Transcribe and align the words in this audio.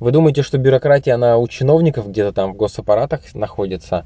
Вы 0.00 0.10
думаете, 0.10 0.42
что 0.42 0.58
бюрократия, 0.58 1.12
она 1.12 1.38
у 1.38 1.46
чиновников 1.48 2.08
где-то 2.08 2.32
там 2.32 2.52
в 2.52 2.56
госаппаратах 2.56 3.34
находится? 3.34 4.04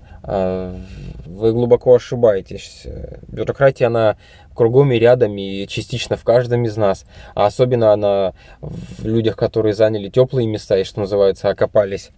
Вы 1.30 1.52
глубоко 1.52 1.94
ошибаетесь. 1.94 2.86
Бюрократия, 3.28 3.86
она 3.86 4.16
кругом 4.54 4.92
и 4.92 4.98
рядом, 4.98 5.38
и 5.38 5.66
частично 5.66 6.16
в 6.16 6.24
каждом 6.24 6.64
из 6.64 6.76
нас. 6.76 7.06
А 7.34 7.46
особенно 7.46 7.92
она 7.92 8.34
в 8.60 9.06
людях, 9.06 9.36
которые 9.36 9.72
заняли 9.72 10.10
теплые 10.10 10.46
места 10.46 10.76
и, 10.76 10.84
что 10.84 11.00
называется, 11.00 11.48
окопались. 11.48 12.10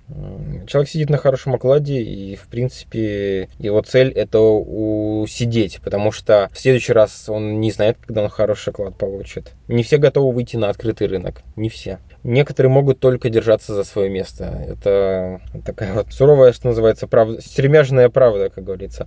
Человек 0.66 0.91
сидит 0.91 1.11
на 1.11 1.19
хорошем 1.19 1.55
окладе, 1.55 2.02
и, 2.02 2.34
в 2.34 2.48
принципе, 2.48 3.48
его 3.59 3.80
цель– 3.83 4.11
это 4.16 4.41
усидеть, 4.41 5.80
потому 5.84 6.10
что 6.10 6.51
в 6.52 6.59
следующий 6.59 6.92
раз 6.92 7.29
он 7.29 7.60
не 7.60 7.70
знает, 7.70 7.98
когда 8.05 8.23
он 8.23 8.29
хороший 8.29 8.70
оклад 8.70 8.97
получит. 8.97 9.52
Не 9.69 9.83
все 9.83 9.98
готовы 9.98 10.33
выйти 10.33 10.56
на 10.56 10.69
открытый 10.69 11.06
рынок, 11.06 11.42
не 11.55 11.69
все. 11.69 11.98
Некоторые 12.24 12.70
могут 12.70 12.98
только 13.01 13.30
держаться 13.30 13.74
за 13.74 13.84
свое 13.84 14.09
место. 14.09 14.65
Это 14.69 15.41
такая 15.65 15.92
вот 15.92 16.12
суровая, 16.12 16.52
что 16.52 16.69
называется, 16.69 17.06
правда, 17.06 17.41
стремяжная 17.41 18.09
правда, 18.09 18.48
как 18.48 18.65
говорится. 18.65 19.02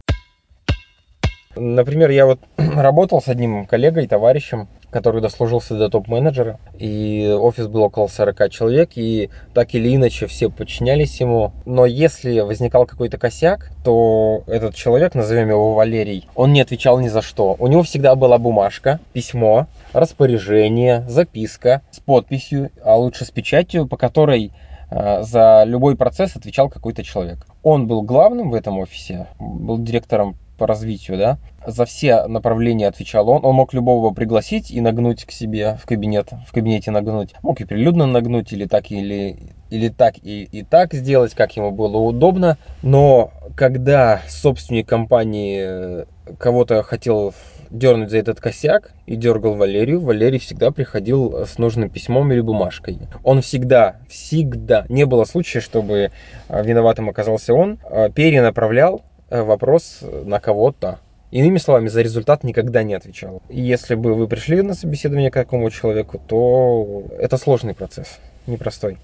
Например, 1.55 2.09
я 2.09 2.25
вот 2.25 2.39
работал 2.57 3.21
с 3.21 3.27
одним 3.27 3.65
коллегой, 3.65 4.07
товарищем, 4.07 4.67
который 4.89 5.21
дослужился 5.21 5.77
до 5.77 5.89
топ-менеджера, 5.89 6.59
и 6.77 7.35
офис 7.37 7.67
был 7.67 7.83
около 7.83 8.07
40 8.07 8.49
человек, 8.49 8.91
и 8.95 9.29
так 9.53 9.73
или 9.73 9.93
иначе 9.93 10.27
все 10.27 10.49
подчинялись 10.49 11.19
ему. 11.19 11.51
Но 11.65 11.85
если 11.85 12.39
возникал 12.39 12.85
какой-то 12.85 13.17
косяк, 13.17 13.71
то 13.83 14.43
этот 14.47 14.75
человек, 14.75 15.15
назовем 15.15 15.49
его 15.49 15.73
Валерий, 15.73 16.27
он 16.35 16.53
не 16.53 16.61
отвечал 16.61 16.99
ни 16.99 17.07
за 17.07 17.21
что. 17.21 17.55
У 17.59 17.67
него 17.67 17.83
всегда 17.83 18.15
была 18.15 18.37
бумажка, 18.37 18.99
письмо, 19.13 19.67
распоряжение, 19.93 21.03
записка 21.07 21.81
с 21.91 21.99
подписью, 21.99 22.71
а 22.83 22.95
лучше 22.95 23.25
с 23.25 23.31
печатью, 23.31 23.87
по 23.87 23.97
которой 23.97 24.51
э, 24.91 25.23
за 25.23 25.63
любой 25.65 25.97
процесс 25.97 26.35
отвечал 26.35 26.69
какой-то 26.69 27.03
человек. 27.03 27.45
Он 27.63 27.87
был 27.87 28.01
главным 28.01 28.51
в 28.51 28.55
этом 28.55 28.77
офисе, 28.79 29.27
был 29.39 29.77
директором 29.77 30.37
по 30.55 30.67
развитию, 30.67 31.17
да, 31.17 31.37
за 31.65 31.85
все 31.85 32.27
направления 32.27 32.87
отвечал 32.87 33.29
он. 33.29 33.45
Он 33.45 33.55
мог 33.55 33.73
любого 33.73 34.13
пригласить 34.13 34.71
и 34.71 34.81
нагнуть 34.81 35.25
к 35.25 35.31
себе 35.31 35.77
в 35.81 35.85
кабинет, 35.85 36.29
в 36.47 36.51
кабинете 36.51 36.91
нагнуть. 36.91 37.33
Мог 37.41 37.61
и 37.61 37.65
прилюдно 37.65 38.05
нагнуть, 38.05 38.53
или 38.53 38.65
так, 38.65 38.91
или, 38.91 39.37
или 39.69 39.89
так, 39.89 40.15
и, 40.21 40.43
и 40.43 40.63
так 40.63 40.93
сделать, 40.93 41.33
как 41.33 41.55
ему 41.55 41.71
было 41.71 41.97
удобно. 41.97 42.57
Но 42.81 43.31
когда 43.55 44.21
собственник 44.27 44.87
компании 44.87 45.63
э, 45.65 46.05
кого-то 46.37 46.83
хотел 46.83 47.33
дернуть 47.69 48.09
за 48.09 48.17
этот 48.17 48.39
косяк 48.39 48.91
и 49.05 49.15
дергал 49.15 49.55
Валерию, 49.55 50.01
Валерий 50.01 50.39
всегда 50.39 50.71
приходил 50.71 51.45
с 51.45 51.57
нужным 51.57 51.89
письмом 51.89 52.31
или 52.31 52.41
бумажкой. 52.41 52.99
Он 53.23 53.41
всегда, 53.41 53.97
всегда, 54.09 54.85
не 54.89 55.05
было 55.05 55.25
случая, 55.25 55.61
чтобы 55.61 56.11
э, 56.49 56.63
виноватым 56.63 57.09
оказался 57.09 57.53
он, 57.53 57.79
э, 57.89 58.09
перенаправлял 58.13 59.01
вопрос 59.29 59.99
на 60.01 60.39
кого-то. 60.39 60.99
Иными 61.31 61.57
словами, 61.57 61.87
за 61.87 62.01
результат 62.01 62.43
никогда 62.43 62.83
не 62.83 62.93
отвечал. 62.93 63.41
И 63.49 63.59
если 63.59 63.95
бы 63.95 64.13
вы 64.13 64.27
пришли 64.27 64.61
на 64.61 64.73
собеседование 64.73 65.31
к 65.31 65.33
какому 65.33 65.69
человеку, 65.69 66.21
то 66.27 67.03
это 67.17 67.37
сложный 67.37 67.73
процесс, 67.73 68.19
непростой. 68.47 68.97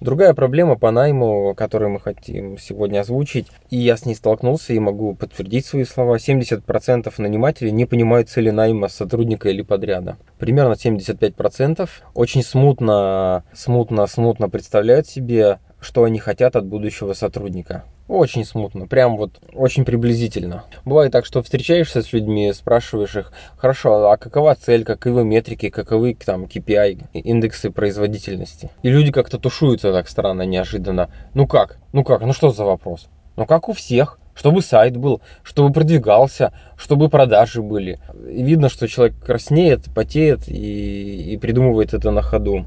Другая 0.00 0.34
проблема 0.34 0.76
по 0.76 0.90
найму, 0.90 1.54
которую 1.54 1.92
мы 1.92 2.00
хотим 2.00 2.58
сегодня 2.58 3.00
озвучить, 3.00 3.46
и 3.70 3.78
я 3.78 3.96
с 3.96 4.04
ней 4.04 4.14
столкнулся 4.14 4.74
и 4.74 4.78
могу 4.78 5.14
подтвердить 5.14 5.64
свои 5.64 5.84
слова, 5.84 6.16
70% 6.16 7.12
нанимателей 7.18 7.70
не 7.70 7.86
понимают 7.86 8.28
цели 8.28 8.50
найма 8.50 8.88
сотрудника 8.88 9.48
или 9.48 9.62
подряда. 9.62 10.18
Примерно 10.38 10.74
75% 10.74 11.88
очень 12.12 12.42
смутно, 12.42 13.44
смутно, 13.54 14.06
смутно 14.06 14.50
представляют 14.50 15.06
себе, 15.06 15.58
что 15.80 16.04
они 16.04 16.18
хотят 16.18 16.56
от 16.56 16.66
будущего 16.66 17.14
сотрудника. 17.14 17.84
Очень 18.06 18.44
смутно, 18.44 18.86
прям 18.86 19.16
вот 19.16 19.40
очень 19.54 19.86
приблизительно. 19.86 20.64
Бывает 20.84 21.10
так, 21.10 21.24
что 21.24 21.42
встречаешься 21.42 22.02
с 22.02 22.12
людьми, 22.12 22.52
спрашиваешь 22.52 23.16
их, 23.16 23.32
хорошо, 23.56 24.10
а 24.10 24.18
какова 24.18 24.54
цель, 24.54 24.84
каковы 24.84 25.24
метрики, 25.24 25.70
каковы 25.70 26.14
там 26.14 26.44
KPI, 26.44 27.06
индексы 27.14 27.70
производительности. 27.70 28.70
И 28.82 28.90
люди 28.90 29.10
как-то 29.10 29.38
тушуются 29.38 29.90
так 29.90 30.08
странно, 30.08 30.42
неожиданно. 30.42 31.08
Ну 31.32 31.46
как? 31.46 31.78
Ну 31.92 32.04
как? 32.04 32.20
Ну 32.20 32.34
что 32.34 32.50
за 32.50 32.64
вопрос? 32.64 33.08
Ну 33.36 33.46
как 33.46 33.68
у 33.68 33.72
всех 33.72 34.18
чтобы 34.34 34.62
сайт 34.62 34.96
был, 34.96 35.20
чтобы 35.42 35.72
продвигался, 35.72 36.52
чтобы 36.76 37.08
продажи 37.08 37.62
были. 37.62 38.00
И 38.28 38.42
видно, 38.42 38.68
что 38.68 38.88
человек 38.88 39.16
краснеет, 39.24 39.84
потеет 39.94 40.48
и, 40.48 41.34
и 41.34 41.36
придумывает 41.36 41.94
это 41.94 42.10
на 42.10 42.20
ходу. 42.20 42.64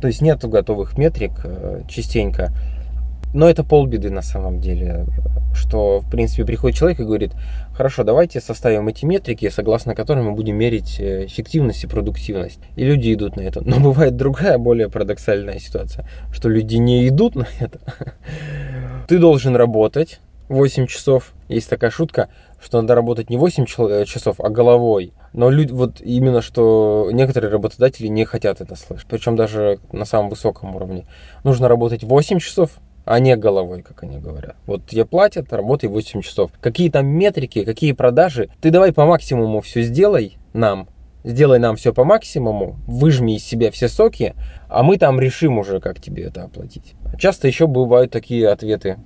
То 0.00 0.08
есть 0.08 0.22
нету 0.22 0.48
готовых 0.48 0.98
метрик 0.98 1.32
э, 1.44 1.82
частенько. 1.88 2.52
Но 3.34 3.48
это 3.48 3.64
полбеды 3.64 4.10
на 4.10 4.22
самом 4.22 4.60
деле, 4.60 5.06
что, 5.54 6.00
в 6.00 6.10
принципе, 6.10 6.44
приходит 6.44 6.78
человек 6.78 7.00
и 7.00 7.04
говорит, 7.04 7.32
хорошо, 7.74 8.04
давайте 8.04 8.40
составим 8.40 8.88
эти 8.88 9.04
метрики, 9.04 9.48
согласно 9.48 9.94
которым 9.94 10.26
мы 10.26 10.32
будем 10.32 10.56
мерить 10.56 10.98
э, 11.00 11.26
эффективность 11.26 11.84
и 11.84 11.86
продуктивность. 11.86 12.60
И 12.76 12.84
люди 12.84 13.12
идут 13.12 13.36
на 13.36 13.42
это. 13.42 13.60
Но 13.66 13.80
бывает 13.80 14.16
другая, 14.16 14.58
более 14.58 14.88
парадоксальная 14.88 15.58
ситуация, 15.58 16.08
что 16.32 16.48
люди 16.48 16.76
не 16.76 17.08
идут 17.08 17.34
на 17.34 17.46
это. 17.58 17.80
Ты 19.08 19.18
должен 19.18 19.56
работать 19.56 20.20
8 20.48 20.86
часов. 20.86 21.32
Есть 21.48 21.68
такая 21.68 21.90
шутка, 21.90 22.28
что 22.60 22.80
надо 22.80 22.94
работать 22.94 23.30
не 23.30 23.36
8 23.36 23.66
э, 23.78 24.04
часов, 24.06 24.40
а 24.40 24.48
головой. 24.48 25.12
Но 25.32 25.50
люди, 25.50 25.72
вот 25.72 26.00
именно 26.00 26.40
что 26.40 27.10
некоторые 27.12 27.50
работодатели 27.50 28.06
не 28.06 28.24
хотят 28.24 28.60
это 28.60 28.74
слышать. 28.76 29.06
Причем 29.08 29.36
даже 29.36 29.78
на 29.92 30.04
самом 30.04 30.30
высоком 30.30 30.74
уровне. 30.74 31.06
Нужно 31.44 31.68
работать 31.68 32.04
8 32.04 32.38
часов, 32.38 32.70
а 33.06 33.20
не 33.20 33.36
головой, 33.36 33.82
как 33.82 34.02
они 34.02 34.18
говорят. 34.18 34.56
Вот 34.66 34.84
тебе 34.84 35.06
платят, 35.06 35.52
работай 35.52 35.88
8 35.88 36.20
часов. 36.20 36.50
Какие 36.60 36.90
там 36.90 37.06
метрики, 37.06 37.64
какие 37.64 37.92
продажи, 37.92 38.50
ты 38.60 38.70
давай 38.70 38.92
по 38.92 39.06
максимуму 39.06 39.60
все 39.60 39.82
сделай 39.82 40.36
нам, 40.52 40.88
сделай 41.22 41.60
нам 41.60 41.76
все 41.76 41.94
по 41.94 42.04
максимуму, 42.04 42.76
выжми 42.86 43.36
из 43.36 43.44
себя 43.44 43.70
все 43.70 43.88
соки, 43.88 44.34
а 44.68 44.82
мы 44.82 44.98
там 44.98 45.20
решим 45.20 45.58
уже, 45.58 45.80
как 45.80 46.00
тебе 46.00 46.24
это 46.24 46.42
оплатить. 46.42 46.94
Часто 47.16 47.46
еще 47.46 47.68
бывают 47.68 48.10
такие 48.10 48.48
ответы. 48.48 48.98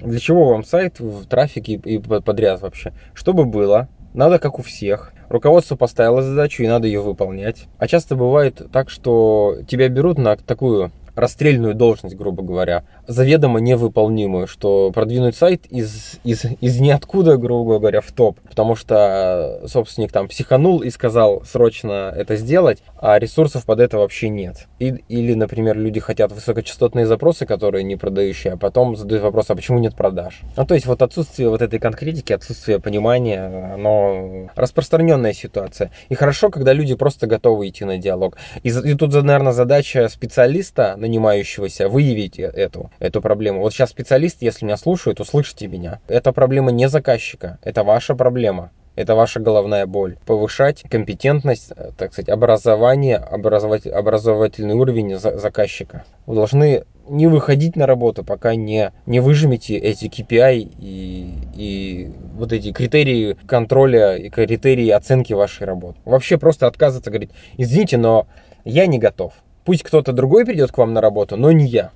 Для 0.00 0.20
чего 0.20 0.48
вам 0.48 0.64
сайт 0.64 1.00
в 1.00 1.26
трафике 1.26 1.74
и 1.74 1.98
подряд 1.98 2.62
вообще? 2.62 2.92
Чтобы 3.12 3.44
было, 3.44 3.88
надо 4.14 4.38
как 4.38 4.58
у 4.58 4.62
всех. 4.62 5.12
Руководство 5.28 5.76
поставило 5.76 6.22
задачу 6.22 6.62
и 6.62 6.68
надо 6.68 6.86
ее 6.86 7.00
выполнять. 7.00 7.66
А 7.78 7.88
часто 7.88 8.14
бывает 8.14 8.60
так, 8.72 8.90
что 8.90 9.58
тебя 9.66 9.88
берут 9.88 10.18
на 10.18 10.36
такую 10.36 10.92
расстрельную 11.14 11.74
должность, 11.74 12.16
грубо 12.16 12.42
говоря, 12.42 12.84
заведомо 13.06 13.60
невыполнимую, 13.60 14.46
что 14.46 14.90
продвинуть 14.92 15.36
сайт 15.36 15.66
из, 15.66 16.20
из, 16.24 16.44
из 16.60 16.80
ниоткуда, 16.80 17.36
грубо 17.36 17.78
говоря, 17.78 18.00
в 18.00 18.10
топ, 18.12 18.40
потому 18.40 18.74
что 18.76 19.62
собственник 19.66 20.12
там 20.12 20.28
психанул 20.28 20.80
и 20.80 20.90
сказал 20.90 21.42
срочно 21.44 22.12
это 22.14 22.36
сделать, 22.36 22.82
а 22.98 23.18
ресурсов 23.18 23.64
под 23.64 23.80
это 23.80 23.98
вообще 23.98 24.28
нет. 24.28 24.68
И, 24.78 24.88
или, 25.08 25.34
например, 25.34 25.76
люди 25.76 26.00
хотят 26.00 26.32
высокочастотные 26.32 27.06
запросы, 27.06 27.46
которые 27.46 27.84
не 27.84 27.96
продающие, 27.96 28.54
а 28.54 28.56
потом 28.56 28.96
задают 28.96 29.22
вопрос, 29.22 29.46
а 29.50 29.54
почему 29.54 29.78
нет 29.78 29.94
продаж? 29.94 30.40
Ну, 30.56 30.64
то 30.66 30.74
есть 30.74 30.86
вот 30.86 31.02
отсутствие 31.02 31.48
вот 31.48 31.62
этой 31.62 31.78
конкретики, 31.78 32.32
отсутствие 32.32 32.80
понимания, 32.80 33.74
оно 33.74 34.50
распространенная 34.54 35.32
ситуация. 35.32 35.90
И 36.08 36.14
хорошо, 36.14 36.50
когда 36.50 36.72
люди 36.72 36.94
просто 36.94 37.26
готовы 37.26 37.68
идти 37.68 37.84
на 37.84 37.98
диалог. 37.98 38.36
И, 38.62 38.68
и 38.68 38.94
тут, 38.94 39.12
наверное, 39.12 39.52
задача 39.52 40.08
специалиста, 40.08 40.96
нанимающегося, 41.02 41.88
выявить 41.88 42.38
э, 42.38 42.44
эту 42.44 42.90
эту 42.98 43.20
проблему. 43.20 43.60
Вот 43.60 43.72
сейчас 43.74 43.90
специалисты, 43.90 44.46
если 44.46 44.64
меня 44.64 44.76
слушают, 44.76 45.20
услышьте 45.20 45.66
меня. 45.66 46.00
Это 46.08 46.32
проблема 46.32 46.70
не 46.70 46.88
заказчика, 46.88 47.58
это 47.62 47.84
ваша 47.84 48.14
проблема. 48.14 48.70
Это 48.94 49.14
ваша 49.14 49.40
головная 49.40 49.86
боль. 49.86 50.18
Повышать 50.26 50.82
компетентность, 50.82 51.72
э, 51.74 51.92
так 51.96 52.12
сказать, 52.12 52.28
образование, 52.28 53.16
образовать, 53.16 53.86
образовательный 53.86 54.74
уровень 54.74 55.16
заказчика. 55.16 56.04
Вы 56.26 56.34
должны 56.34 56.84
не 57.08 57.26
выходить 57.26 57.74
на 57.74 57.86
работу, 57.86 58.22
пока 58.22 58.54
не, 58.54 58.92
не 59.06 59.20
выжмете 59.20 59.76
эти 59.76 60.06
KPI 60.06 60.74
и, 60.78 61.34
и 61.54 62.12
вот 62.34 62.52
эти 62.52 62.72
критерии 62.72 63.36
контроля 63.46 64.16
и 64.16 64.28
критерии 64.28 64.90
оценки 64.90 65.32
вашей 65.32 65.66
работы. 65.66 65.98
Вообще 66.04 66.36
просто 66.36 66.66
отказываться, 66.66 67.10
говорить, 67.10 67.30
извините, 67.56 67.96
но 67.96 68.26
я 68.64 68.86
не 68.86 68.98
готов. 68.98 69.32
Пусть 69.64 69.82
кто-то 69.82 70.12
другой 70.12 70.44
придет 70.44 70.72
к 70.72 70.78
вам 70.78 70.92
на 70.92 71.00
работу, 71.00 71.36
но 71.36 71.52
не 71.52 71.66
я 71.66 71.92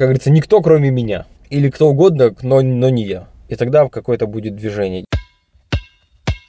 как 0.00 0.06
говорится, 0.06 0.30
никто 0.30 0.62
кроме 0.62 0.90
меня. 0.90 1.26
Или 1.50 1.68
кто 1.68 1.90
угодно, 1.90 2.34
но, 2.40 2.62
но 2.62 2.88
не 2.88 3.04
я. 3.04 3.28
И 3.48 3.56
тогда 3.56 3.86
какое-то 3.86 4.26
будет 4.26 4.56
движение. 4.56 5.04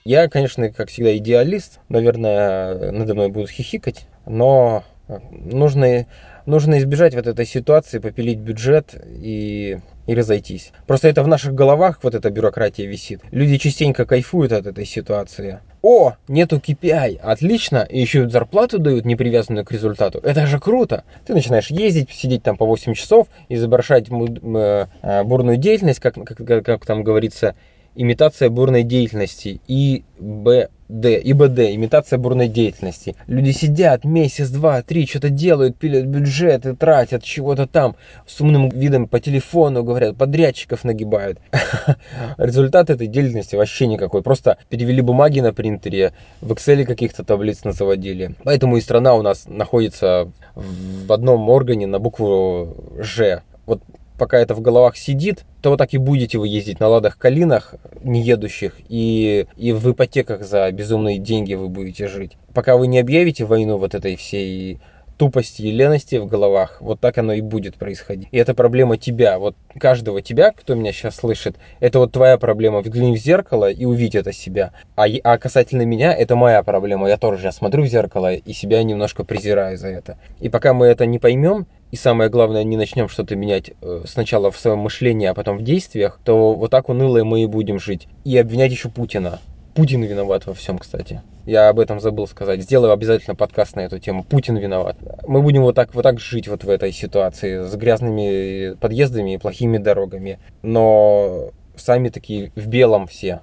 Я, 0.06 0.30
конечно, 0.30 0.70
как 0.70 0.88
всегда, 0.88 1.18
идеалист. 1.18 1.82
Наверное, 1.90 2.94
надо 2.94 3.14
мной 3.14 3.28
будут 3.28 3.50
хихикать. 3.50 4.08
Но 4.26 4.86
нужно, 5.32 6.06
нужно 6.46 6.80
избежать 6.80 7.14
вот 7.14 7.28
этой 7.28 7.46
ситуации, 7.46 8.00
попилить 8.00 8.40
бюджет 8.40 8.96
и 9.06 9.80
и 10.08 10.16
разойтись. 10.16 10.72
Просто 10.88 11.08
это 11.08 11.24
в 11.24 11.28
наших 11.28 11.54
головах 11.54 12.00
вот 12.02 12.16
эта 12.16 12.30
бюрократия 12.30 12.86
висит. 12.86 13.22
Люди 13.32 13.58
частенько 13.58 14.06
кайфуют 14.06 14.52
от 14.52 14.66
этой 14.66 14.86
ситуации. 14.86 15.60
О, 15.82 16.14
нету 16.28 16.58
KPI, 16.58 17.18
отлично, 17.18 17.88
и 17.90 18.00
еще 18.00 18.30
зарплату 18.30 18.78
дают, 18.78 19.04
не 19.04 19.16
привязанную 19.16 19.66
к 19.66 19.72
результату. 19.72 20.20
Это 20.20 20.46
же 20.46 20.60
круто. 20.60 21.04
Ты 21.26 21.34
начинаешь 21.34 21.72
ездить, 21.72 22.12
сидеть 22.12 22.44
там 22.44 22.56
по 22.56 22.66
8 22.68 22.94
часов, 22.94 23.28
изображать 23.50 24.08
э, 24.10 25.24
бурную 25.24 25.58
деятельность, 25.58 26.00
как, 26.00 26.14
как, 26.14 26.66
как 26.66 26.86
там 26.86 27.04
говорится, 27.04 27.56
имитация 27.96 28.50
бурной 28.50 28.84
деятельности, 28.84 29.62
и 29.68 30.04
Б 30.20 30.70
Д, 30.92 31.22
ИБД, 31.24 31.74
имитация 31.74 32.20
бурной 32.20 32.50
деятельности. 32.50 33.16
Люди 33.26 33.52
сидят 33.52 34.04
месяц, 34.04 34.50
два, 34.50 34.82
три, 34.82 35.08
что-то 35.08 35.30
делают, 35.30 35.78
пилят 35.78 36.06
бюджеты, 36.06 36.76
тратят 36.76 37.24
чего-то 37.24 37.66
там, 37.66 37.96
с 38.28 38.42
умным 38.42 38.68
видом 38.68 39.08
по 39.08 39.22
телефону 39.22 39.84
говорят, 39.84 40.18
подрядчиков 40.18 40.84
нагибают. 40.84 41.40
Результат 42.38 42.90
этой 42.90 43.08
деятельности 43.08 43.56
вообще 43.56 43.88
никакой. 43.88 44.22
Просто 44.22 44.58
перевели 44.68 45.02
бумаги 45.02 45.40
на 45.40 45.54
принтере, 45.54 46.12
в 46.42 46.52
Excel 46.52 46.84
каких-то 46.84 47.24
таблиц 47.24 47.64
назаводили. 47.64 48.36
Поэтому 48.44 48.76
и 48.76 48.82
страна 48.82 49.16
у 49.16 49.22
нас 49.22 49.46
находится 49.48 50.30
в 50.56 51.12
одном 51.14 51.50
органе 51.50 51.88
на 51.88 52.00
букву 52.00 52.76
Ж. 53.00 53.44
Вот 53.66 53.82
пока 54.22 54.38
это 54.38 54.54
в 54.54 54.62
головах 54.62 54.98
сидит, 54.98 55.46
то 55.64 55.72
вот 55.72 55.78
так 55.78 55.96
и 55.96 55.98
будете 55.98 56.38
вы 56.38 56.48
ездить 56.48 56.80
на 56.80 56.88
ладах 56.88 57.18
калинах, 57.18 57.74
не 58.04 58.22
едущих, 58.22 58.76
и, 58.88 59.48
и 59.58 59.72
в 59.72 59.92
ипотеках 59.92 60.44
за 60.44 60.72
безумные 60.72 61.18
деньги 61.18 61.56
вы 61.56 61.70
будете 61.70 62.08
жить. 62.08 62.34
Пока 62.54 62.78
вы 62.78 62.86
не 62.86 63.00
объявите 63.00 63.46
войну 63.46 63.80
вот 63.80 63.96
этой 63.96 64.16
всей 64.16 64.80
тупости 65.18 65.64
и 65.64 65.72
лености 65.72 66.18
в 66.18 66.28
головах, 66.28 66.78
вот 66.82 67.00
так 67.00 67.18
оно 67.18 67.34
и 67.34 67.42
будет 67.42 67.78
происходить. 67.78 68.28
И 68.32 68.38
это 68.38 68.54
проблема 68.54 68.98
тебя, 68.98 69.40
вот 69.40 69.56
каждого 69.80 70.22
тебя, 70.22 70.52
кто 70.52 70.76
меня 70.76 70.92
сейчас 70.92 71.16
слышит, 71.16 71.56
это 71.80 71.98
вот 71.98 72.12
твоя 72.12 72.38
проблема. 72.38 72.82
Взгляни 72.82 73.16
в 73.16 73.20
зеркало 73.20 73.72
и 73.72 73.86
увидь 73.86 74.14
это 74.14 74.34
себя. 74.34 74.72
А, 74.96 75.06
а 75.24 75.38
касательно 75.40 75.82
меня, 75.82 76.14
это 76.14 76.36
моя 76.36 76.62
проблема. 76.62 77.10
Я 77.10 77.18
тоже 77.18 77.42
сейчас 77.42 77.58
смотрю 77.58 77.84
в 77.84 77.88
зеркало 77.88 78.34
и 78.34 78.54
себя 78.54 78.84
немножко 78.84 79.24
презираю 79.24 79.78
за 79.80 79.88
это. 79.88 80.20
И 80.40 80.50
пока 80.50 80.74
мы 80.76 80.86
это 80.86 81.08
не 81.08 81.18
поймем, 81.18 81.66
и 81.92 81.98
самое 81.98 82.30
главное, 82.30 82.64
не 82.64 82.78
начнем 82.78 83.10
что-то 83.10 83.36
менять 83.36 83.72
э, 83.82 84.04
сначала 84.06 84.50
в 84.50 84.58
своем 84.58 84.80
мышлении, 84.80 85.28
а 85.28 85.34
потом 85.34 85.58
в 85.58 85.64
действиях, 85.64 86.20
то 86.24 86.54
вот 86.54 86.72
так 86.72 86.88
уныло 86.88 87.22
мы 87.26 87.44
и 87.44 87.48
будем 87.48 87.80
жить. 87.80 88.08
И 88.24 88.38
обвинять 88.38 88.72
еще 88.72 88.90
Путина. 88.90 89.40
Путин 89.76 90.02
виноват 90.04 90.46
во 90.46 90.54
всем, 90.54 90.78
кстати. 90.78 91.22
Я 91.46 91.68
об 91.68 91.80
этом 91.80 92.00
забыл 92.00 92.28
сказать. 92.28 92.62
Сделаю 92.62 92.94
обязательно 92.94 93.36
подкаст 93.36 93.76
на 93.76 93.82
эту 93.82 94.00
тему. 94.00 94.24
Путин 94.24 94.56
виноват. 94.56 94.96
Мы 95.28 95.42
будем 95.42 95.64
вот 95.64 95.76
так, 95.76 95.94
вот 95.94 96.04
так 96.04 96.20
жить 96.20 96.48
вот 96.48 96.64
в 96.64 96.70
этой 96.70 96.94
ситуации 96.94 97.64
с 97.64 97.76
грязными 97.76 98.76
подъездами 98.76 99.34
и 99.34 99.38
плохими 99.38 99.78
дорогами. 99.78 100.40
Но 100.62 101.52
сами 101.76 102.08
такие 102.08 102.54
в 102.56 102.68
белом 102.68 103.08
все. 103.08 103.42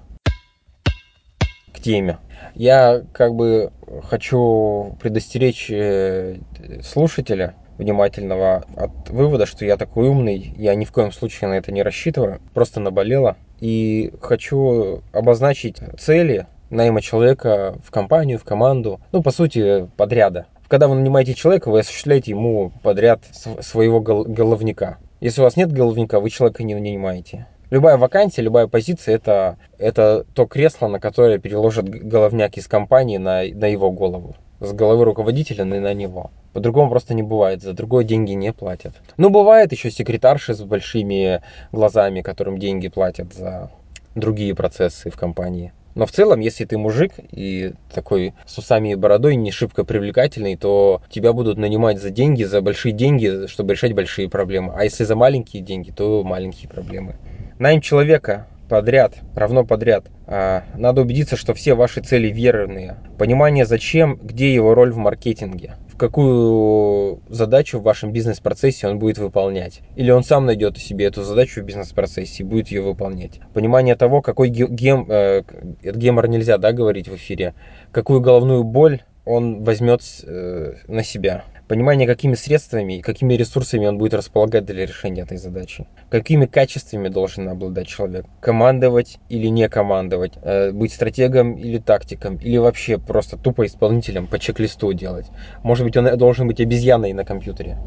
К 1.73 1.79
теме. 1.79 2.17
Я 2.55 3.03
как 3.13 3.35
бы 3.35 3.71
хочу 4.03 4.97
предостеречь 5.01 5.69
э, 5.69 6.37
слушателя 6.83 7.55
внимательного 7.79 8.65
от 8.75 9.09
вывода, 9.09 9.45
что 9.47 9.65
я 9.65 9.77
такой 9.77 10.09
умный, 10.09 10.53
я 10.57 10.75
ни 10.75 10.85
в 10.85 10.91
коем 10.91 11.11
случае 11.11 11.49
на 11.49 11.53
это 11.55 11.71
не 11.71 11.81
рассчитываю, 11.81 12.39
просто 12.53 12.79
наболело. 12.79 13.37
И 13.59 14.13
хочу 14.21 15.01
обозначить 15.11 15.77
цели 15.97 16.45
найма 16.69 17.01
человека 17.01 17.75
в 17.83 17.89
компанию, 17.89 18.37
в 18.37 18.43
команду, 18.43 18.99
ну, 19.11 19.23
по 19.23 19.31
сути, 19.31 19.89
подряда. 19.97 20.45
Когда 20.67 20.87
вы 20.87 20.95
нанимаете 20.95 21.33
человека, 21.33 21.71
вы 21.71 21.79
осуществляете 21.79 22.31
ему 22.31 22.71
подряд 22.83 23.21
своего 23.61 24.01
головника. 24.01 24.97
Если 25.19 25.41
у 25.41 25.43
вас 25.43 25.55
нет 25.55 25.71
головника, 25.71 26.19
вы 26.19 26.29
человека 26.29 26.63
не 26.63 26.75
нанимаете. 26.75 27.47
Любая 27.71 27.97
вакансия, 27.97 28.41
любая 28.41 28.67
позиция 28.67 29.15
это, 29.15 29.57
это 29.77 30.25
то 30.33 30.45
кресло, 30.45 30.87
на 30.87 30.99
которое 30.99 31.37
переложат 31.37 31.87
головняк 31.87 32.57
из 32.57 32.67
компании 32.67 33.17
на, 33.17 33.43
на 33.43 33.65
его 33.65 33.91
голову. 33.91 34.35
С 34.59 34.73
головы 34.73 35.05
руководителя 35.05 35.63
на, 35.65 35.79
на 35.79 35.93
него. 35.93 36.31
По-другому 36.53 36.89
просто 36.89 37.13
не 37.13 37.23
бывает, 37.23 37.61
за 37.61 37.73
другое 37.73 38.03
деньги 38.03 38.31
не 38.31 38.51
платят. 38.51 38.93
Ну, 39.17 39.29
бывает 39.29 39.71
еще 39.71 39.89
секретарши 39.89 40.53
с 40.53 40.61
большими 40.61 41.41
глазами, 41.71 42.21
которым 42.21 42.57
деньги 42.57 42.89
платят 42.89 43.33
за 43.33 43.71
другие 44.15 44.55
процессы 44.55 45.09
в 45.09 45.15
компании. 45.15 45.71
Но 45.95 46.05
в 46.05 46.11
целом, 46.11 46.39
если 46.39 46.65
ты 46.65 46.77
мужик 46.77 47.13
и 47.31 47.73
такой 47.93 48.33
с 48.45 48.57
усами 48.57 48.91
и 48.91 48.95
бородой, 48.95 49.35
не 49.35 49.51
шибко 49.51 49.83
привлекательный, 49.83 50.55
то 50.55 51.01
тебя 51.09 51.33
будут 51.33 51.57
нанимать 51.57 51.99
за 51.99 52.09
деньги, 52.09 52.43
за 52.43 52.61
большие 52.61 52.91
деньги, 52.91 53.47
чтобы 53.47 53.73
решать 53.73 53.93
большие 53.93 54.29
проблемы. 54.29 54.73
А 54.75 54.83
если 54.83 55.03
за 55.03 55.15
маленькие 55.15 55.61
деньги, 55.61 55.91
то 55.91 56.23
маленькие 56.23 56.69
проблемы. 56.69 57.15
Найм 57.57 57.81
человека 57.81 58.47
подряд, 58.69 59.15
равно 59.35 59.65
подряд. 59.65 60.05
А, 60.27 60.63
надо 60.75 61.01
убедиться, 61.01 61.35
что 61.35 61.53
все 61.53 61.73
ваши 61.73 62.01
цели 62.01 62.27
верные. 62.27 62.97
Понимание 63.17 63.65
зачем, 63.65 64.17
где 64.21 64.53
его 64.53 64.73
роль 64.75 64.91
в 64.91 64.97
маркетинге 64.97 65.75
какую 65.99 67.21
задачу 67.29 67.77
в 67.77 67.83
вашем 67.83 68.11
бизнес-процессе 68.11 68.87
он 68.87 68.97
будет 68.97 69.19
выполнять. 69.19 69.81
Или 69.95 70.09
он 70.09 70.23
сам 70.23 70.45
найдет 70.45 70.77
себе 70.77 71.05
эту 71.05 71.23
задачу 71.23 71.61
в 71.61 71.65
бизнес-процессе 71.65 72.41
и 72.41 72.45
будет 72.45 72.69
ее 72.69 72.81
выполнять. 72.81 73.41
Понимание 73.53 73.95
того, 73.95 74.21
какой 74.21 74.47
гем, 74.47 75.05
э, 75.09 75.43
гемор 75.83 76.27
нельзя 76.27 76.57
да, 76.57 76.71
говорить 76.71 77.09
в 77.09 77.15
эфире, 77.15 77.53
какую 77.91 78.21
головную 78.21 78.63
боль 78.63 79.01
он 79.25 79.63
возьмет 79.63 80.01
э, 80.23 80.75
на 80.87 81.03
себя 81.03 81.43
понимание, 81.69 82.07
какими 82.07 82.33
средствами 82.33 82.97
и 82.97 83.01
какими 83.01 83.35
ресурсами 83.35 83.85
он 83.85 83.99
будет 83.99 84.15
располагать 84.15 84.65
для 84.65 84.87
решения 84.87 85.21
этой 85.21 85.37
задачи. 85.37 85.87
Какими 86.09 86.47
качествами 86.47 87.09
должен 87.09 87.47
обладать 87.47 87.87
человек. 87.87 88.25
Командовать 88.41 89.19
или 89.29 89.47
не 89.47 89.69
командовать. 89.69 90.33
Э, 90.41 90.71
быть 90.71 90.91
стратегом 90.91 91.53
или 91.53 91.77
тактиком. 91.77 92.37
Или 92.37 92.57
вообще 92.57 92.97
просто 92.97 93.37
тупо 93.37 93.67
исполнителем 93.67 94.25
по 94.25 94.39
чек-листу 94.39 94.91
делать. 94.93 95.27
Может 95.63 95.85
быть, 95.85 95.95
он 95.95 96.17
должен 96.17 96.47
быть 96.47 96.59
обезьяной 96.59 97.13
на 97.13 97.23
компьютере. 97.23 97.77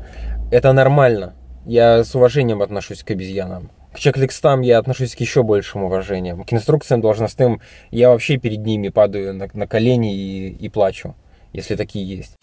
Это 0.52 0.72
нормально. 0.72 1.34
Я 1.66 2.04
с 2.04 2.14
уважением 2.14 2.62
отношусь 2.62 3.02
к 3.02 3.10
обезьянам. 3.10 3.70
К 3.92 3.98
чек-листам 3.98 4.62
я 4.62 4.78
отношусь 4.78 5.14
к 5.14 5.20
еще 5.20 5.42
большим 5.42 5.84
уважением. 5.84 6.44
К 6.44 6.52
инструкциям 6.52 7.00
должностным 7.00 7.60
я 7.90 8.10
вообще 8.10 8.38
перед 8.38 8.60
ними 8.60 8.88
падаю 8.88 9.34
на, 9.34 9.48
на 9.52 9.66
колени 9.66 10.16
и, 10.16 10.48
и 10.48 10.68
плачу, 10.68 11.14
если 11.52 11.76
такие 11.76 12.06
есть. 12.06 12.36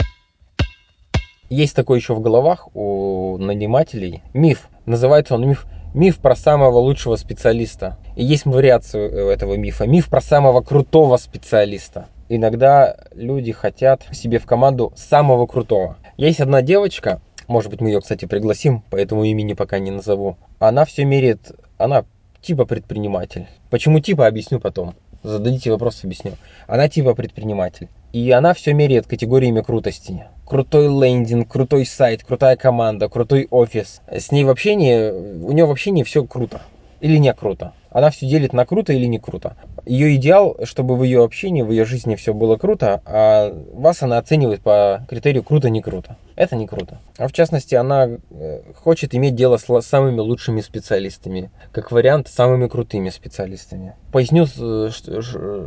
Есть 1.50 1.75
такой 1.75 1.97
еще 1.97 2.13
в 2.13 2.21
головах 2.21 2.69
у 2.75 3.38
нанимателей 3.38 4.21
миф. 4.33 4.69
Называется 4.85 5.35
он 5.35 5.47
миф 5.47 5.65
миф 5.94 6.19
про 6.19 6.35
самого 6.35 6.77
лучшего 6.77 7.15
специалиста. 7.15 7.97
И 8.15 8.23
есть 8.23 8.45
вариацию 8.45 9.11
э, 9.11 9.33
этого 9.33 9.56
мифа. 9.56 9.88
Миф 9.88 10.09
про 10.09 10.21
самого 10.21 10.61
крутого 10.61 11.17
специалиста. 11.17 12.07
Иногда 12.29 12.95
люди 13.13 13.51
хотят 13.51 14.03
себе 14.11 14.38
в 14.38 14.45
команду 14.45 14.94
самого 14.95 15.47
крутого. 15.47 15.97
Есть 16.17 16.39
одна 16.39 16.61
девочка, 16.61 17.21
может 17.47 17.71
быть 17.71 17.81
мы 17.81 17.89
ее, 17.89 18.01
кстати, 18.01 18.25
пригласим, 18.25 18.83
поэтому 18.91 19.23
имени 19.23 19.53
пока 19.53 19.80
не 19.80 19.89
назову. 19.89 20.37
Она 20.59 20.85
все 20.85 21.06
меряет, 21.06 21.51
она 21.80 22.06
типа 22.42 22.66
предприниматель. 22.66 23.47
Почему 23.71 23.99
типа, 23.99 24.28
объясню 24.28 24.59
потом. 24.59 24.94
Зададите 25.23 25.71
вопрос, 25.71 26.04
объясню. 26.04 26.33
Она 26.68 26.87
типа 26.87 27.16
предприниматель. 27.16 27.89
И 28.11 28.31
она 28.31 28.54
все 28.54 28.73
меряет 28.73 29.07
категориями 29.07 29.61
крутости 29.61 30.25
крутой 30.49 30.87
лендинг, 30.87 31.47
крутой 31.47 31.85
сайт, 31.85 32.23
крутая 32.23 32.57
команда, 32.57 33.07
крутой 33.07 33.47
офис. 33.51 34.01
С 34.11 34.31
ней 34.31 34.44
в 34.44 34.49
общении, 34.49 35.11
у 35.11 35.51
нее 35.51 35.66
в 35.66 35.71
общении 35.71 36.04
все 36.04 36.25
круто 36.25 36.61
или 36.99 37.18
не 37.18 37.33
круто. 37.33 37.73
Она 37.92 38.11
все 38.11 38.28
делит 38.28 38.54
на 38.54 38.66
круто 38.66 38.94
или 38.94 39.06
не 39.06 39.19
круто. 39.19 39.56
Ее 39.85 40.16
идеал, 40.16 40.57
чтобы 40.63 40.95
в 40.95 41.04
ее 41.04 41.23
общении, 41.23 41.63
в 41.63 41.71
ее 41.71 41.85
жизни 41.85 42.16
все 42.16 42.33
было 42.33 42.56
круто, 42.57 43.01
а 43.06 43.51
вас 43.73 44.04
она 44.04 44.18
оценивает 44.18 44.61
по 44.61 45.06
критерию 45.09 45.44
круто-не 45.44 45.81
круто. 45.81 46.18
Это 46.35 46.56
не 46.56 46.68
круто. 46.68 46.99
А 47.18 47.28
в 47.28 47.33
частности, 47.33 47.75
она 47.75 48.07
э, 48.07 48.61
хочет 48.75 49.16
иметь 49.16 49.35
дело 49.35 49.57
с 49.57 49.81
самыми 49.81 50.19
лучшими 50.19 50.61
специалистами. 50.61 51.51
Как 51.71 51.92
вариант, 51.92 52.28
самыми 52.28 52.68
крутыми 52.68 53.09
специалистами. 53.09 53.95
Поясню 54.11 54.45
э, 54.45 54.89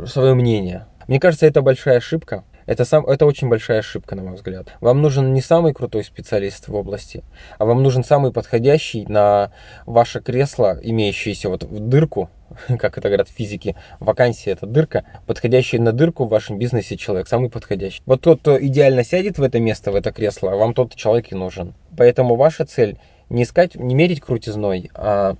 свое 0.07 0.33
мнение. 0.33 0.85
Мне 1.07 1.19
кажется, 1.19 1.45
это 1.45 1.61
большая 1.61 1.97
ошибка. 1.97 2.43
Это, 2.65 2.85
сам, 2.85 3.05
это 3.05 3.25
очень 3.25 3.49
большая 3.49 3.79
ошибка, 3.79 4.15
на 4.15 4.23
мой 4.23 4.35
взгляд. 4.35 4.67
Вам 4.79 5.01
нужен 5.01 5.33
не 5.33 5.41
самый 5.41 5.73
крутой 5.73 6.03
специалист 6.03 6.67
в 6.67 6.75
области, 6.75 7.23
а 7.57 7.65
вам 7.65 7.83
нужен 7.83 8.03
самый 8.03 8.31
подходящий 8.31 9.05
на 9.07 9.51
ваше 9.85 10.21
кресло, 10.21 10.79
имеющееся 10.81 11.49
вот 11.49 11.63
в 11.63 11.79
дырку, 11.89 12.29
как 12.79 12.97
это 12.97 13.09
говорят 13.09 13.27
физики, 13.27 13.75
вакансия 13.99 14.51
это 14.51 14.65
дырка, 14.65 15.03
подходящий 15.27 15.77
на 15.77 15.91
дырку 15.91 16.25
в 16.25 16.29
вашем 16.29 16.57
бизнесе 16.57 16.95
человек, 16.95 17.27
самый 17.27 17.49
подходящий. 17.49 18.01
Вот 18.05 18.21
тот, 18.21 18.39
кто 18.39 18.63
идеально 18.63 19.03
сядет 19.03 19.37
в 19.37 19.43
это 19.43 19.59
место, 19.59 19.91
в 19.91 19.95
это 19.95 20.11
кресло, 20.13 20.51
вам 20.51 20.73
тот 20.73 20.95
человек 20.95 21.31
и 21.31 21.35
нужен. 21.35 21.73
Поэтому 21.97 22.35
ваша 22.35 22.65
цель 22.65 22.97
Не 23.33 23.43
искать, 23.43 23.73
не 23.73 23.95
мерить 23.95 24.21
крутизной, 24.21 24.91
а 24.93 25.37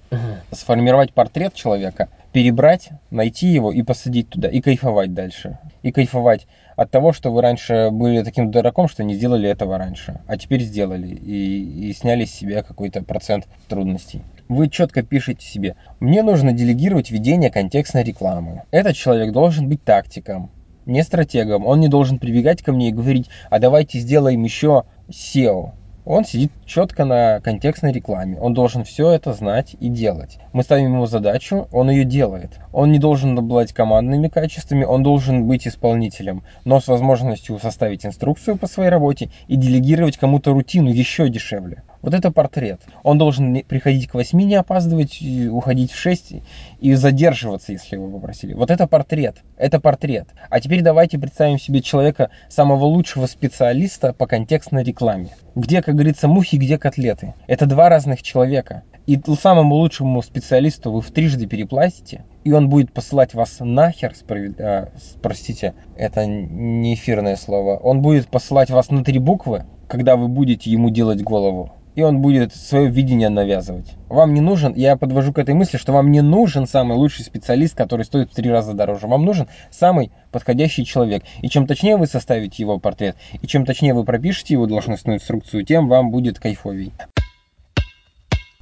сформировать 0.51 1.13
портрет 1.13 1.53
человека, 1.53 2.09
перебрать, 2.31 2.89
найти 3.11 3.45
его 3.49 3.71
и 3.71 3.83
посадить 3.83 4.29
туда, 4.29 4.47
и 4.47 4.61
кайфовать 4.61 5.13
дальше. 5.13 5.59
И 5.83 5.91
кайфовать 5.91 6.47
от 6.75 6.89
того, 6.89 7.13
что 7.13 7.31
вы 7.31 7.43
раньше 7.43 7.89
были 7.91 8.23
таким 8.23 8.49
дураком, 8.49 8.87
что 8.87 9.03
не 9.03 9.13
сделали 9.13 9.47
этого 9.47 9.77
раньше, 9.77 10.21
а 10.25 10.37
теперь 10.37 10.63
сделали 10.63 11.07
и, 11.07 11.89
и 11.89 11.93
сняли 11.93 12.25
с 12.25 12.33
себя 12.33 12.63
какой-то 12.63 13.03
процент 13.03 13.47
трудностей. 13.67 14.23
Вы 14.49 14.69
четко 14.69 15.03
пишете 15.03 15.45
себе, 15.45 15.75
мне 15.99 16.23
нужно 16.23 16.51
делегировать 16.51 17.11
ведение 17.11 17.51
контекстной 17.51 18.03
рекламы. 18.03 18.63
Этот 18.71 18.95
человек 18.95 19.31
должен 19.31 19.69
быть 19.69 19.83
тактиком, 19.83 20.49
не 20.87 21.03
стратегом. 21.03 21.67
Он 21.67 21.79
не 21.79 21.89
должен 21.89 22.17
прибегать 22.17 22.63
ко 22.63 22.71
мне 22.71 22.89
и 22.89 22.91
говорить, 22.91 23.29
а 23.51 23.59
давайте 23.59 23.99
сделаем 23.99 24.43
еще 24.43 24.85
SEO. 25.09 25.73
Он 26.05 26.25
сидит 26.25 26.51
четко 26.65 27.05
на 27.05 27.39
контекстной 27.39 27.93
рекламе. 27.93 28.37
Он 28.37 28.53
должен 28.53 28.83
все 28.83 29.11
это 29.11 29.31
знать 29.31 29.77
и 29.79 29.87
делать. 29.87 30.37
Мы 30.51 30.63
ставим 30.63 30.93
ему 30.93 31.05
задачу, 31.05 31.69
он 31.71 31.89
ее 31.89 32.03
делает. 32.03 32.59
Он 32.73 32.91
не 32.91 32.99
должен 32.99 33.37
обладать 33.37 33.71
командными 33.71 34.27
качествами, 34.27 34.83
он 34.83 35.01
должен 35.01 35.47
быть 35.47 35.65
исполнителем, 35.65 36.43
но 36.65 36.81
с 36.81 36.87
возможностью 36.89 37.57
составить 37.57 38.05
инструкцию 38.05 38.57
по 38.57 38.67
своей 38.67 38.89
работе 38.89 39.29
и 39.47 39.55
делегировать 39.55 40.17
кому-то 40.17 40.51
рутину 40.51 40.89
еще 40.89 41.29
дешевле. 41.29 41.83
Вот 42.03 42.13
это 42.13 42.31
портрет. 42.31 42.81
Он 43.01 43.17
должен 43.17 43.63
приходить 43.63 44.09
к 44.09 44.13
8, 44.13 44.37
не 44.37 44.55
опаздывать, 44.55 45.23
уходить 45.49 45.93
в 45.93 45.97
6 45.97 46.35
и 46.81 46.93
задерживаться, 46.95 47.71
если 47.71 47.95
его 47.95 48.09
попросили. 48.09 48.53
Вот 48.53 48.71
это 48.71 48.87
портрет. 48.87 49.37
Это 49.55 49.79
портрет. 49.79 50.27
А 50.49 50.59
теперь 50.59 50.81
давайте 50.81 51.17
представим 51.17 51.57
себе 51.57 51.81
человека, 51.81 52.29
самого 52.49 52.83
лучшего 52.83 53.25
специалиста 53.25 54.11
по 54.11 54.27
контекстной 54.27 54.83
рекламе. 54.83 55.29
Где, 55.55 55.81
как 55.81 55.95
говорится, 55.95 56.27
мухи, 56.27 56.57
где 56.57 56.77
котлеты. 56.77 57.35
Это 57.47 57.67
два 57.67 57.87
разных 57.87 58.21
человека. 58.21 58.83
И 59.07 59.17
самому 59.39 59.75
лучшему 59.75 60.21
специалисту 60.21 60.91
вы 60.91 60.99
в 60.99 61.09
трижды 61.09 61.47
переплатите, 61.47 62.25
и 62.43 62.51
он 62.51 62.67
будет 62.67 62.91
посылать 62.91 63.33
вас 63.33 63.57
нахер, 63.59 64.13
справед... 64.15 64.59
а, 64.59 64.91
простите, 65.21 65.73
это 65.97 66.25
не 66.25 66.93
эфирное 66.93 67.35
слово, 67.35 67.75
он 67.75 68.01
будет 68.01 68.29
посылать 68.29 68.69
вас 68.69 68.91
на 68.91 69.03
три 69.03 69.19
буквы, 69.19 69.65
когда 69.89 70.15
вы 70.15 70.29
будете 70.29 70.71
ему 70.71 70.89
делать 70.89 71.21
голову 71.21 71.73
и 71.95 72.01
он 72.01 72.21
будет 72.21 72.53
свое 72.53 72.89
видение 72.89 73.29
навязывать. 73.29 73.93
Вам 74.09 74.33
не 74.33 74.41
нужен, 74.41 74.73
я 74.75 74.95
подвожу 74.97 75.33
к 75.33 75.39
этой 75.39 75.55
мысли, 75.55 75.77
что 75.77 75.93
вам 75.93 76.11
не 76.11 76.21
нужен 76.21 76.67
самый 76.67 76.97
лучший 76.97 77.25
специалист, 77.25 77.75
который 77.75 78.05
стоит 78.05 78.31
в 78.31 78.35
три 78.35 78.49
раза 78.49 78.73
дороже. 78.73 79.07
Вам 79.07 79.25
нужен 79.25 79.47
самый 79.71 80.11
подходящий 80.31 80.85
человек. 80.85 81.23
И 81.41 81.49
чем 81.49 81.67
точнее 81.67 81.97
вы 81.97 82.07
составите 82.07 82.61
его 82.61 82.79
портрет, 82.79 83.15
и 83.41 83.47
чем 83.47 83.65
точнее 83.65 83.93
вы 83.93 84.03
пропишете 84.03 84.53
его 84.53 84.65
должностную 84.65 85.17
инструкцию, 85.17 85.65
тем 85.65 85.87
вам 85.87 86.11
будет 86.11 86.39
кайфовей. 86.39 86.93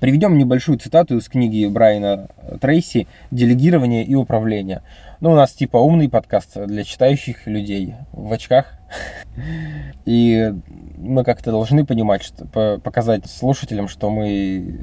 Приведем 0.02 0.36
небольшую 0.40 0.80
цитату 0.80 1.18
из 1.18 1.30
книги 1.30 1.68
Брайана 1.68 2.28
Трейси 2.60 3.06
«Делегирование 3.30 4.04
и 4.04 4.16
управление». 4.16 4.82
Ну, 5.20 5.30
у 5.30 5.36
нас 5.36 5.52
типа 5.52 5.78
умный 5.78 6.10
подкаст 6.10 6.58
для 6.66 6.84
читающих 6.84 7.46
людей 7.46 7.94
в 8.12 8.34
очках. 8.34 8.80
И 10.06 10.56
мы 10.98 11.24
как-то 11.24 11.52
должны 11.52 11.86
понимать, 11.86 12.24
что, 12.24 12.80
показать 12.80 13.28
слушателям, 13.28 13.88
что 13.88 14.10
мы 14.10 14.80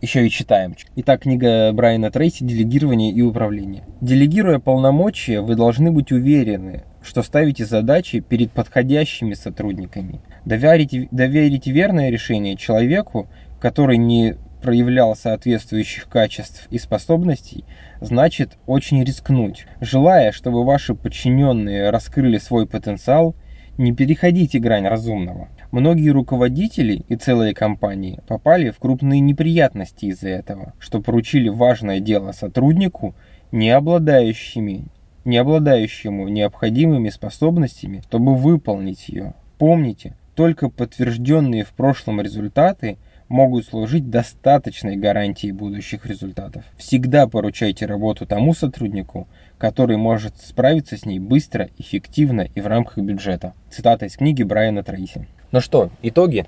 еще 0.00 0.26
и 0.26 0.30
читаем. 0.30 0.74
Итак, 0.96 1.24
книга 1.24 1.70
Брайана 1.74 2.10
Трейси 2.10 2.42
«Делегирование 2.42 3.12
и 3.12 3.20
управление». 3.20 3.84
Делегируя 4.00 4.58
полномочия, 4.58 5.42
вы 5.42 5.54
должны 5.54 5.92
быть 5.92 6.12
уверены, 6.12 6.84
что 7.02 7.22
ставите 7.22 7.66
задачи 7.66 8.20
перед 8.20 8.52
подходящими 8.52 9.34
сотрудниками. 9.34 10.22
Доверите, 10.46 11.08
доверите 11.10 11.72
верное 11.72 12.08
решение 12.08 12.56
человеку, 12.56 13.28
который 13.60 13.98
не 13.98 14.36
проявлял 14.66 15.14
соответствующих 15.14 16.08
качеств 16.08 16.66
и 16.70 16.78
способностей, 16.80 17.64
значит 18.00 18.58
очень 18.66 19.04
рискнуть. 19.04 19.64
Желая, 19.80 20.32
чтобы 20.32 20.64
ваши 20.64 20.96
подчиненные 20.96 21.90
раскрыли 21.90 22.38
свой 22.38 22.66
потенциал, 22.66 23.36
не 23.78 23.92
переходите 23.92 24.58
грань 24.58 24.88
разумного. 24.88 25.50
Многие 25.70 26.08
руководители 26.08 27.04
и 27.06 27.14
целые 27.14 27.54
компании 27.54 28.18
попали 28.26 28.70
в 28.70 28.80
крупные 28.80 29.20
неприятности 29.20 30.06
из-за 30.06 30.30
этого, 30.30 30.72
что 30.80 31.00
поручили 31.00 31.48
важное 31.48 32.00
дело 32.00 32.32
сотруднику, 32.32 33.14
не 33.52 33.70
обладающими 33.70 34.86
не 35.24 35.36
обладающему 35.38 36.26
необходимыми 36.28 37.08
способностями, 37.10 38.02
чтобы 38.08 38.34
выполнить 38.34 39.08
ее. 39.08 39.34
Помните, 39.58 40.16
только 40.34 40.68
подтвержденные 40.70 41.64
в 41.64 41.70
прошлом 41.70 42.20
результаты 42.20 42.98
могут 43.28 43.66
служить 43.66 44.10
достаточной 44.10 44.96
гарантией 44.96 45.52
будущих 45.52 46.06
результатов. 46.06 46.64
Всегда 46.76 47.26
поручайте 47.26 47.86
работу 47.86 48.26
тому 48.26 48.54
сотруднику, 48.54 49.28
который 49.58 49.96
может 49.96 50.36
справиться 50.38 50.96
с 50.96 51.04
ней 51.04 51.18
быстро, 51.18 51.68
эффективно 51.78 52.42
и 52.54 52.60
в 52.60 52.66
рамках 52.66 52.98
бюджета. 52.98 53.54
Цитата 53.70 54.06
из 54.06 54.16
книги 54.16 54.42
Брайана 54.42 54.82
Трейси. 54.82 55.26
Ну 55.52 55.60
что, 55.60 55.90
итоги? 56.02 56.46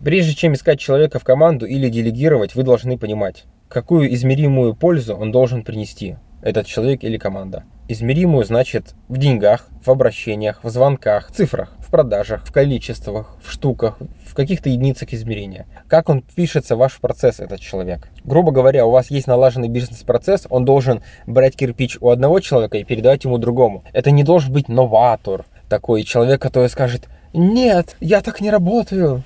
Прежде 0.00 0.34
чем 0.34 0.54
искать 0.54 0.78
человека 0.78 1.18
в 1.18 1.24
команду 1.24 1.66
или 1.66 1.88
делегировать, 1.88 2.54
вы 2.54 2.62
должны 2.62 2.98
понимать, 2.98 3.44
какую 3.68 4.12
измеримую 4.12 4.74
пользу 4.74 5.14
он 5.14 5.32
должен 5.32 5.64
принести, 5.64 6.16
этот 6.42 6.66
человек 6.66 7.02
или 7.02 7.16
команда. 7.16 7.64
Измеримую 7.88 8.44
значит 8.44 8.94
в 9.08 9.16
деньгах, 9.16 9.68
в 9.84 9.90
обращениях, 9.90 10.62
в 10.62 10.68
звонках, 10.70 11.30
в 11.30 11.34
цифрах, 11.34 11.75
в 11.86 11.90
продажах, 11.90 12.44
в 12.44 12.52
количествах, 12.52 13.36
в 13.42 13.50
штуках, 13.50 13.98
в 14.26 14.34
каких-то 14.34 14.68
единицах 14.68 15.12
измерения. 15.12 15.66
Как 15.88 16.08
он 16.08 16.22
пишется 16.22 16.74
ваш 16.76 16.98
процесс, 16.98 17.38
этот 17.38 17.60
человек. 17.60 18.08
Грубо 18.24 18.50
говоря, 18.50 18.86
у 18.86 18.90
вас 18.90 19.10
есть 19.10 19.28
налаженный 19.28 19.68
бизнес-процесс, 19.68 20.46
он 20.50 20.64
должен 20.64 21.02
брать 21.26 21.56
кирпич 21.56 21.96
у 22.00 22.10
одного 22.10 22.40
человека 22.40 22.78
и 22.78 22.84
передавать 22.84 23.24
ему 23.24 23.38
другому. 23.38 23.84
Это 23.92 24.10
не 24.10 24.24
должен 24.24 24.52
быть 24.52 24.68
новатор, 24.68 25.44
такой 25.68 26.02
человек, 26.02 26.42
который 26.42 26.68
скажет, 26.68 27.08
нет, 27.32 27.96
я 28.00 28.20
так 28.20 28.40
не 28.40 28.50
работаю. 28.50 29.22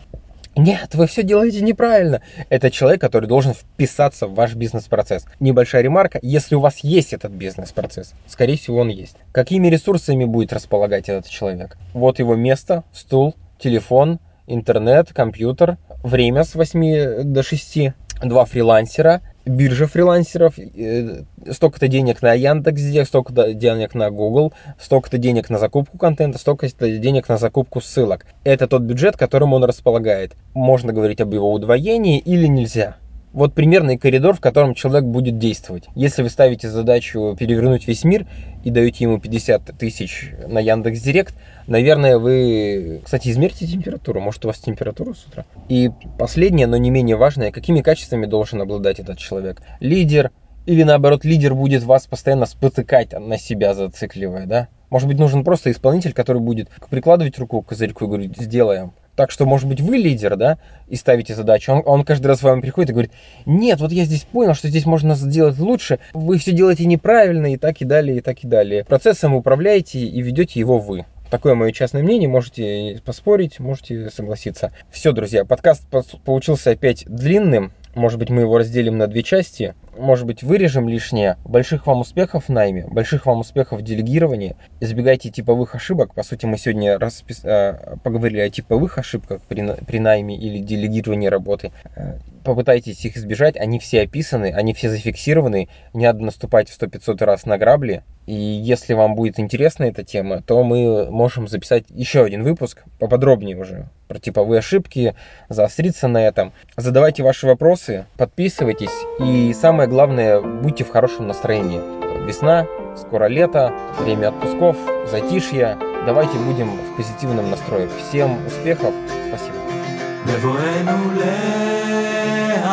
Нет, 0.56 0.94
вы 0.94 1.06
все 1.06 1.22
делаете 1.22 1.60
неправильно. 1.60 2.22
Это 2.48 2.70
человек, 2.70 3.00
который 3.00 3.26
должен 3.26 3.54
вписаться 3.54 4.26
в 4.26 4.34
ваш 4.34 4.54
бизнес-процесс. 4.54 5.24
Небольшая 5.38 5.82
ремарка, 5.82 6.18
если 6.22 6.56
у 6.56 6.60
вас 6.60 6.78
есть 6.78 7.12
этот 7.12 7.32
бизнес-процесс, 7.32 8.14
скорее 8.26 8.56
всего 8.56 8.78
он 8.78 8.88
есть. 8.88 9.16
Какими 9.32 9.68
ресурсами 9.68 10.24
будет 10.24 10.52
располагать 10.52 11.08
этот 11.08 11.28
человек? 11.28 11.78
Вот 11.94 12.18
его 12.18 12.34
место, 12.34 12.82
стул, 12.92 13.36
телефон, 13.60 14.18
интернет, 14.48 15.12
компьютер, 15.12 15.78
время 16.02 16.42
с 16.42 16.56
8 16.56 17.22
до 17.22 17.42
6, 17.42 17.78
два 18.24 18.44
фрилансера, 18.44 19.22
биржа 19.50 19.86
фрилансеров, 19.86 20.58
э, 20.58 21.22
столько-то 21.50 21.88
денег 21.88 22.22
на 22.22 22.32
Яндекс, 22.32 23.08
столько-то 23.08 23.52
денег 23.52 23.94
на 23.94 24.10
Google, 24.10 24.52
столько-то 24.78 25.18
денег 25.18 25.50
на 25.50 25.58
закупку 25.58 25.98
контента, 25.98 26.38
столько-то 26.38 26.98
денег 26.98 27.28
на 27.28 27.36
закупку 27.36 27.80
ссылок. 27.80 28.26
Это 28.44 28.66
тот 28.66 28.82
бюджет, 28.82 29.16
которым 29.16 29.52
он 29.52 29.64
располагает. 29.64 30.36
Можно 30.54 30.92
говорить 30.92 31.20
об 31.20 31.34
его 31.34 31.52
удвоении 31.52 32.18
или 32.18 32.46
нельзя. 32.46 32.96
Вот 33.32 33.54
примерный 33.54 33.96
коридор, 33.96 34.34
в 34.34 34.40
котором 34.40 34.74
человек 34.74 35.04
будет 35.04 35.38
действовать. 35.38 35.84
Если 35.94 36.22
вы 36.22 36.30
ставите 36.30 36.68
задачу 36.68 37.36
перевернуть 37.38 37.86
весь 37.86 38.02
мир 38.02 38.26
и 38.64 38.70
даете 38.70 39.04
ему 39.04 39.20
50 39.20 39.78
тысяч 39.78 40.32
на 40.48 40.58
Яндекс 40.58 41.00
Директ, 41.00 41.34
наверное, 41.68 42.18
вы, 42.18 43.00
кстати, 43.04 43.28
измерьте 43.28 43.68
температуру. 43.68 44.20
Может, 44.20 44.44
у 44.44 44.48
вас 44.48 44.58
температура 44.58 45.14
с 45.14 45.24
утра? 45.26 45.44
И 45.68 45.90
последнее, 46.18 46.66
но 46.66 46.76
не 46.76 46.90
менее 46.90 47.14
важное, 47.14 47.52
какими 47.52 47.82
качествами 47.82 48.26
должен 48.26 48.60
обладать 48.60 48.98
этот 48.98 49.18
человек? 49.18 49.62
Лидер, 49.78 50.32
или 50.66 50.82
наоборот, 50.82 51.24
лидер 51.24 51.54
будет 51.54 51.84
вас 51.84 52.08
постоянно 52.08 52.46
спотыкать 52.46 53.12
на 53.12 53.38
себя, 53.38 53.74
зацикливая, 53.74 54.46
да? 54.46 54.68
Может 54.90 55.06
быть, 55.06 55.18
нужен 55.20 55.44
просто 55.44 55.70
исполнитель, 55.70 56.12
который 56.12 56.42
будет 56.42 56.68
прикладывать 56.90 57.38
руку 57.38 57.62
к 57.62 57.68
козырьку 57.68 58.06
и 58.06 58.08
говорить, 58.08 58.36
сделаем. 58.36 58.92
Так 59.20 59.30
что, 59.30 59.44
может 59.44 59.68
быть, 59.68 59.82
вы 59.82 59.98
лидер, 59.98 60.34
да, 60.36 60.56
и 60.88 60.96
ставите 60.96 61.34
задачу. 61.34 61.72
Он, 61.72 61.82
он 61.84 62.04
каждый 62.04 62.28
раз 62.28 62.38
с 62.38 62.42
вами 62.42 62.62
приходит 62.62 62.88
и 62.88 62.92
говорит, 62.94 63.12
нет, 63.44 63.78
вот 63.78 63.92
я 63.92 64.06
здесь 64.06 64.22
понял, 64.22 64.54
что 64.54 64.68
здесь 64.68 64.86
можно 64.86 65.14
сделать 65.14 65.58
лучше, 65.58 65.98
вы 66.14 66.38
все 66.38 66.52
делаете 66.52 66.86
неправильно 66.86 67.52
и 67.52 67.58
так 67.58 67.82
и 67.82 67.84
далее, 67.84 68.16
и 68.16 68.20
так 68.22 68.42
и 68.42 68.46
далее. 68.46 68.82
Процессом 68.82 69.34
управляете 69.34 69.98
и 69.98 70.22
ведете 70.22 70.58
его 70.58 70.78
вы. 70.78 71.04
Такое 71.28 71.54
мое 71.54 71.70
частное 71.72 72.02
мнение, 72.02 72.30
можете 72.30 73.02
поспорить, 73.04 73.60
можете 73.60 74.08
согласиться. 74.08 74.72
Все, 74.90 75.12
друзья, 75.12 75.44
подкаст 75.44 75.82
получился 76.24 76.70
опять 76.70 77.04
длинным, 77.06 77.72
может 77.94 78.18
быть, 78.18 78.30
мы 78.30 78.40
его 78.42 78.56
разделим 78.56 78.96
на 78.96 79.06
две 79.06 79.22
части. 79.22 79.74
Может 80.00 80.26
быть, 80.26 80.42
вырежем 80.42 80.88
лишнее. 80.88 81.36
Больших 81.44 81.86
вам 81.86 82.00
успехов 82.00 82.46
в 82.46 82.48
найме, 82.48 82.86
больших 82.86 83.26
вам 83.26 83.40
успехов 83.40 83.80
в 83.80 83.82
делегировании. 83.82 84.56
Избегайте 84.80 85.28
типовых 85.28 85.74
ошибок. 85.74 86.14
По 86.14 86.22
сути, 86.22 86.46
мы 86.46 86.56
сегодня 86.56 86.98
распис... 86.98 87.44
Э, 87.44 87.96
поговорили 88.02 88.40
о 88.40 88.48
типовых 88.48 88.96
ошибках 88.96 89.42
при, 89.42 89.62
при 89.84 89.98
найме 89.98 90.38
или 90.38 90.58
делегировании 90.58 91.28
работы. 91.28 91.72
Э, 91.94 92.18
попытайтесь 92.44 93.04
их 93.04 93.18
избежать. 93.18 93.58
Они 93.58 93.78
все 93.78 94.00
описаны, 94.00 94.54
они 94.56 94.72
все 94.72 94.88
зафиксированы. 94.88 95.68
Не 95.92 96.06
надо 96.06 96.24
наступать 96.24 96.70
в 96.70 96.80
100-500 96.80 97.24
раз 97.24 97.44
на 97.44 97.58
грабли. 97.58 98.02
И 98.29 98.33
если 98.33 98.93
вам 98.93 99.13
будет 99.15 99.39
интересна 99.39 99.83
эта 99.83 100.03
тема, 100.03 100.41
то 100.41 100.63
мы 100.63 101.11
можем 101.11 101.47
записать 101.47 101.85
еще 101.89 102.23
один 102.23 102.43
выпуск, 102.43 102.83
поподробнее 102.97 103.55
уже, 103.55 103.87
про 104.07 104.17
типовые 104.17 104.59
ошибки, 104.59 105.15
заостриться 105.47 106.07
на 106.07 106.25
этом. 106.25 106.51
Задавайте 106.75 107.21
ваши 107.21 107.45
вопросы, 107.45 108.05
подписывайтесь 108.17 108.89
и 109.19 109.53
самое 109.53 109.87
главное, 109.87 110.41
будьте 110.41 110.83
в 110.83 110.89
хорошем 110.89 111.27
настроении. 111.27 111.81
Весна, 112.25 112.65
скоро 112.97 113.27
лето, 113.27 113.71
время 113.99 114.29
отпусков, 114.29 114.75
затишья. 115.11 115.77
Давайте 116.07 116.39
будем 116.39 116.69
в 116.69 116.97
позитивном 116.97 117.51
настрое. 117.51 117.87
Всем 118.09 118.43
успехов, 118.47 118.93
спасибо. 119.27 119.55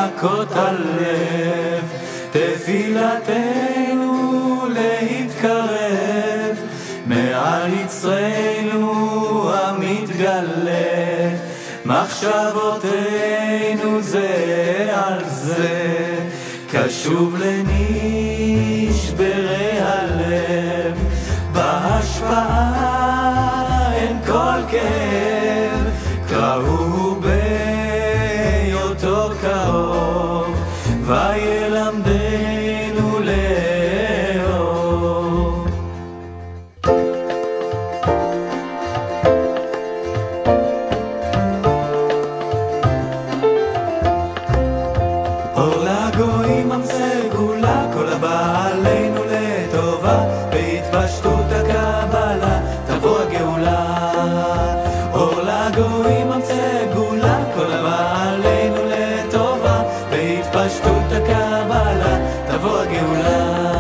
להכות 0.03 0.53
הלב, 0.53 2.06
תפילתנו 2.32 4.14
להתקרב, 4.70 6.58
מעל 7.06 7.74
יצרנו 7.74 9.52
המתגלה, 9.54 11.30
מחשבותינו 11.86 12.92
זה 14.02 14.90
על 14.94 15.24
זה, 15.28 16.20
קשוב 16.72 17.36
לנשברי 17.40 19.00
הלב, 19.80 20.98
בהשפעה 21.52 22.88
אין 23.94 24.18
כל 24.26 24.60
כאב, 24.72 25.84
קראו 26.30 26.98
וילמדנו 31.08 31.67
תבוא 62.58 62.80
הגאולה. 62.80 63.77